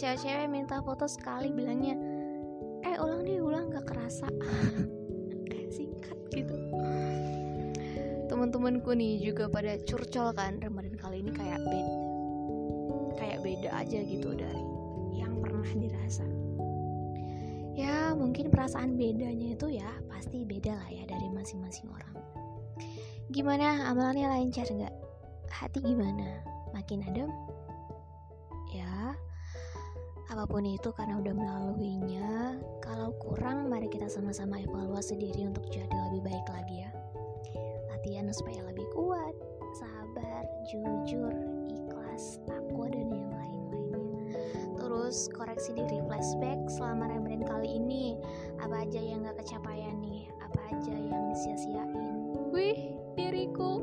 cewek-cewek 0.00 0.48
minta 0.48 0.80
foto 0.80 1.04
sekali 1.04 1.52
bilangnya 1.52 1.92
Eh 2.80 2.96
ulang 2.96 3.20
deh 3.20 3.36
ulang 3.36 3.68
gak 3.68 3.84
kerasa 3.84 4.24
singkat 5.76 6.16
gitu 6.32 6.56
Temen-temenku 8.32 8.96
nih 8.96 9.20
juga 9.20 9.52
pada 9.52 9.76
curcol 9.84 10.32
kan 10.32 10.56
Ramadan 10.56 10.96
kali 10.96 11.20
ini 11.20 11.36
kayak 11.36 11.60
beda 11.60 11.96
Kayak 13.20 13.38
beda 13.44 13.70
aja 13.76 13.98
gitu 14.00 14.32
dari 14.32 14.64
yang 15.20 15.36
pernah 15.44 15.68
dirasa 15.68 16.24
Ya 17.76 18.16
mungkin 18.16 18.48
perasaan 18.48 18.96
bedanya 18.96 19.52
itu 19.52 19.68
ya 19.76 19.92
pasti 20.08 20.48
beda 20.48 20.80
lah 20.80 20.88
ya 20.88 21.04
dari 21.04 21.28
masing-masing 21.28 21.92
orang 21.92 22.16
Gimana 23.28 23.92
amalannya 23.92 24.26
lancar 24.26 24.64
nggak? 24.64 24.94
Hati 25.52 25.78
gimana? 25.84 26.40
Makin 26.74 27.04
adem? 27.06 27.30
Apa 30.30 30.46
pun 30.46 30.62
itu 30.62 30.94
karena 30.94 31.18
udah 31.18 31.34
melaluinya. 31.34 32.54
Kalau 32.78 33.10
kurang, 33.18 33.66
mari 33.66 33.90
kita 33.90 34.06
sama-sama 34.06 34.62
evaluasi 34.62 35.18
diri 35.18 35.42
untuk 35.42 35.66
jadi 35.66 35.90
lebih 35.90 36.22
baik 36.22 36.46
lagi 36.54 36.86
ya. 36.86 36.90
Latihan 37.90 38.30
supaya 38.30 38.62
lebih 38.70 38.86
kuat, 38.94 39.34
sabar, 39.74 40.46
jujur, 40.70 41.34
ikhlas, 41.66 42.38
takwa 42.46 42.86
dan 42.86 43.10
yang 43.10 43.26
lain-lainnya. 43.34 44.38
Terus 44.78 45.26
koreksi 45.34 45.74
diri 45.74 45.98
flashback 46.06 46.62
selama 46.70 47.10
Ramadan 47.10 47.42
kali 47.42 47.82
ini. 47.82 48.14
Apa 48.62 48.86
aja 48.86 49.02
yang 49.02 49.26
gak 49.26 49.42
kecapaian 49.42 49.98
nih? 49.98 50.30
Apa 50.46 50.60
aja 50.70 50.94
yang 50.94 51.26
disia-siain? 51.34 52.38
Wih, 52.54 52.94
diriku 53.18 53.82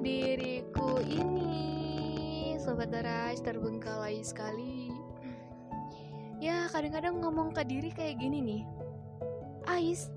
diriku 0.00 1.00
ini 1.04 2.54
sobat 2.60 2.92
daras 2.92 3.42
terbengkalai 3.42 4.22
sekali 4.22 5.03
ya 6.44 6.68
kadang-kadang 6.68 7.24
ngomong 7.24 7.56
ke 7.56 7.64
diri 7.64 7.88
kayak 7.88 8.20
gini 8.20 8.44
nih. 8.44 8.62
Ais 9.64 10.12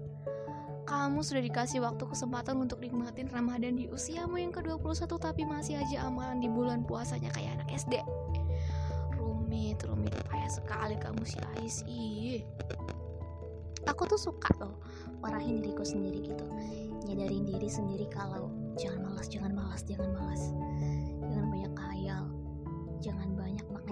kamu 0.88 1.20
sudah 1.24 1.44
dikasih 1.44 1.84
waktu 1.84 2.04
kesempatan 2.04 2.60
untuk 2.64 2.80
nikmatin 2.84 3.28
Ramadan 3.32 3.76
di 3.76 3.92
usiamu 3.92 4.40
yang 4.40 4.56
ke-21 4.56 5.08
tapi 5.20 5.44
masih 5.44 5.80
aja 5.80 6.08
amalan 6.08 6.40
di 6.40 6.48
bulan 6.48 6.84
puasanya 6.88 7.28
kayak 7.32 7.60
anak 7.60 7.76
SD 7.76 8.00
rumit 9.20 9.80
rumit 9.84 10.16
payah 10.28 10.52
sekali 10.52 10.96
kamu 11.00 11.24
si 11.24 11.40
Ais. 11.60 11.84
Ih. 11.88 12.44
Aku 13.88 14.04
tuh 14.04 14.20
suka 14.20 14.52
loh 14.60 14.84
marahin 15.24 15.64
diriku 15.64 15.88
sendiri 15.88 16.28
gitu. 16.28 16.44
Nyadarin 17.08 17.48
diri 17.48 17.68
sendiri 17.72 18.08
kalau 18.12 18.52
jangan 18.76 19.12
malas 19.12 19.32
jangan 19.32 19.56
malas 19.56 19.82
jangan 19.88 20.12
malas 20.12 20.52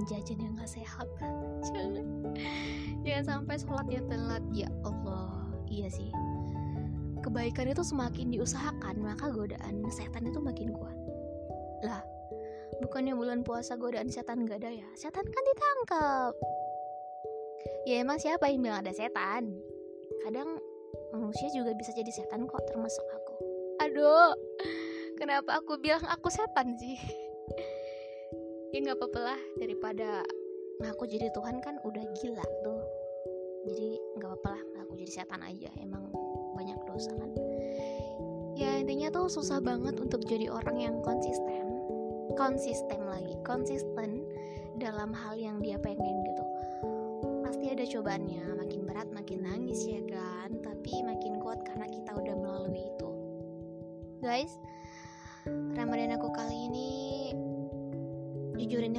jajan 0.05 0.37
yang 0.39 0.53
gak 0.57 0.69
sehat 0.69 1.07
jangan. 1.19 2.05
Jangan 3.05 3.25
sampai 3.25 3.55
sholatnya 3.57 4.01
telat. 4.09 4.43
Ya 4.53 4.69
Allah. 4.85 5.49
Iya 5.65 5.89
sih. 5.89 6.09
Kebaikan 7.25 7.73
itu 7.73 7.81
semakin 7.81 8.29
diusahakan 8.29 9.01
maka 9.01 9.33
godaan 9.33 9.81
setan 9.89 10.29
itu 10.29 10.37
makin 10.37 10.69
kuat. 10.73 10.97
Lah 11.81 12.01
bukannya 12.81 13.17
bulan 13.17 13.41
puasa 13.41 13.73
godaan 13.75 14.13
setan 14.13 14.45
gak 14.45 14.61
ada 14.61 14.69
ya? 14.69 14.87
Setan 14.93 15.25
kan 15.25 15.43
ditangkap. 15.43 16.33
Ya 17.89 18.01
emang 18.01 18.21
siapa 18.21 18.49
yang 18.49 18.61
bilang 18.61 18.85
ada 18.85 18.93
setan? 18.93 19.49
Kadang 20.21 20.61
manusia 21.09 21.49
juga 21.53 21.73
bisa 21.73 21.89
jadi 21.97 22.09
setan 22.13 22.45
kok 22.45 22.61
termasuk 22.69 23.05
aku. 23.09 23.35
Aduh 23.81 24.33
kenapa 25.17 25.59
aku 25.63 25.79
bilang 25.79 26.03
aku 26.05 26.27
setan 26.27 26.75
sih 26.77 26.99
ya 28.75 28.83
nggak 28.83 28.99
apa-apa 28.99 29.19
lah 29.23 29.39
daripada 29.55 30.19
aku 30.83 31.07
jadi 31.07 31.31
Tuhan 31.31 31.63
kan 31.63 31.79
udah 31.87 32.03
gila 32.19 32.43
tuh. 32.59 32.83
Jadi 33.71 33.95
nggak 34.19 34.27
apa-apa 34.35 34.49
lah 34.51 34.61
aku 34.83 34.99
jadi 34.99 35.23
setan 35.23 35.39
aja 35.47 35.71
emang 35.79 36.11
banyak 36.59 36.75
dosa 36.83 37.07
kan. 37.15 37.31
Ya 38.59 38.75
intinya 38.75 39.07
tuh 39.15 39.31
susah 39.31 39.63
banget 39.63 39.95
untuk 39.95 40.27
jadi 40.27 40.51
orang 40.51 40.75
yang 40.75 40.99
konsisten 41.07 41.71
konsisten 42.35 42.99
lagi 43.07 43.39
konsisten 43.47 44.27
dalam 44.75 45.15
hal 45.15 45.39
yang 45.39 45.63
dia 45.63 45.79
pengen 45.79 46.19
gitu. 46.27 46.43
Pasti 47.47 47.71
ada 47.71 47.87
cobaannya 47.87 48.59
makin 48.59 48.83
berat 48.83 49.07
makin 49.15 49.39
nangis 49.47 49.87
ya 49.87 50.03
kan 50.03 50.51
tapi 50.59 50.99
makin 50.99 51.39
kuat 51.39 51.63
karena 51.63 51.87
kita 51.87 52.11
udah 52.11 52.35
melalui 52.35 52.91
itu. 52.91 53.09
Guys 54.19 54.51
Ramadan 55.77 56.17
aku 56.17 56.33
kali 56.33 56.57
ini 56.57 56.64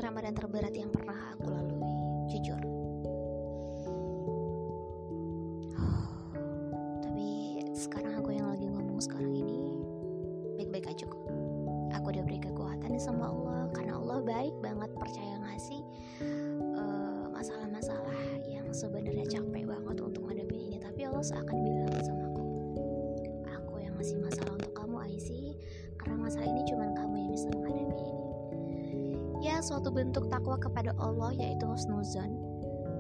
Ramadan 0.07 0.39
terberat 0.39 0.71
yang 0.71 0.87
pernah 0.95 1.35
aku 1.35 1.51
lalui 1.51 1.99
jujur. 2.31 2.63
Tapi 7.03 7.59
sekarang 7.75 8.15
aku 8.15 8.31
yang 8.31 8.47
lagi 8.47 8.71
ngomong 8.71 9.03
sekarang 9.03 9.35
ini 9.35 9.83
baik-baik 10.63 10.95
aja 10.95 11.11
kok. 11.11 11.27
Aku 11.99 12.15
udah 12.15 12.23
beri 12.23 12.39
kekuatan 12.39 12.95
sama 13.03 13.35
Allah 13.35 13.67
karena 13.75 13.99
Allah 13.99 14.23
baik 14.23 14.55
banget 14.63 14.95
percaya 14.95 15.43
ngasih 15.43 15.83
uh, 16.79 17.27
masalah-masalah 17.35 18.47
yang 18.47 18.71
sebenarnya 18.71 19.27
capek 19.27 19.67
banget 19.67 19.99
untuk 19.99 20.23
ngadepin 20.31 20.71
ini 20.71 20.79
tapi 20.79 21.03
Allah 21.03 21.27
seakan 21.27 21.67
bilang 21.67 21.91
sama 22.07 22.31
aku 22.31 22.45
aku 23.43 23.75
yang 23.83 23.95
ngasih 23.99 24.23
masalah 24.23 24.46
ya 29.47 29.63
suatu 29.63 29.95
bentuk 29.95 30.27
takwa 30.27 30.59
kepada 30.59 30.91
Allah 30.99 31.31
yaitu 31.39 31.63
husnuzon 31.63 32.35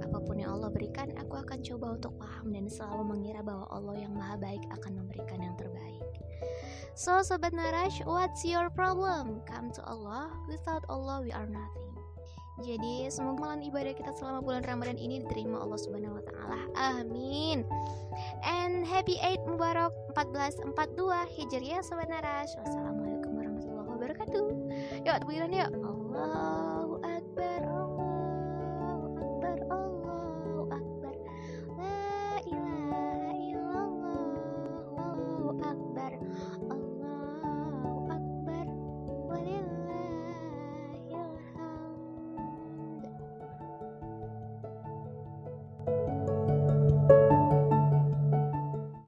apa 0.06 0.22
pun 0.22 0.38
yang 0.38 0.54
Allah 0.54 0.70
berikan 0.70 1.10
aku 1.18 1.42
akan 1.42 1.58
coba 1.66 1.98
untuk 1.98 2.14
paham 2.22 2.54
dan 2.54 2.70
selalu 2.70 3.18
mengira 3.18 3.42
bahwa 3.42 3.66
Allah 3.74 4.06
yang 4.06 4.14
maha 4.14 4.38
baik 4.38 4.62
akan 4.70 5.02
memberikan 5.02 5.42
yang 5.42 5.58
terbaik 5.58 6.06
So 6.96 7.20
Sobat 7.20 7.52
Narash, 7.52 8.00
what's 8.08 8.40
your 8.40 8.72
problem? 8.72 9.44
Come 9.44 9.68
to 9.76 9.84
Allah, 9.84 10.32
without 10.48 10.80
Allah 10.88 11.20
we 11.20 11.28
are 11.28 11.44
nothing 11.44 11.86
jadi 12.64 13.12
semoga 13.12 13.52
malam 13.52 13.60
ibadah 13.60 13.92
kita 13.92 14.16
selama 14.16 14.40
bulan 14.40 14.64
Ramadan 14.64 14.96
ini 14.96 15.20
diterima 15.20 15.60
Allah 15.60 15.76
Subhanahu 15.76 16.16
wa 16.16 16.24
taala. 16.24 16.60
Amin. 16.72 17.68
And 18.48 18.80
happy 18.80 19.20
Eid 19.20 19.44
Mubarak 19.44 19.92
1442 20.16 21.36
Hijriah 21.36 21.84
Sobat 21.84 22.08
Narash. 22.08 22.56
Wassalamualaikum 22.56 23.36
wabarakatuh. 24.06 24.46
Yuk, 25.02 25.16
takbiran 25.18 25.50
yuk. 25.50 25.70
Allahu 25.82 26.94
Akbar. 27.02 27.75